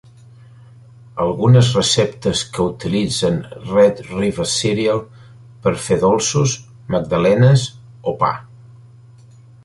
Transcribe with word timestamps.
Algunes 1.23 1.67
receptes 1.79 2.39
que 2.55 2.63
utilitzen 2.63 3.37
"red 3.73 4.01
river 4.07 4.45
cereal" 4.53 5.03
per 5.67 5.73
fer 5.89 5.97
dolços, 6.05 6.55
magdalenes 6.95 7.67
o 8.13 8.15
pa. 8.25 8.31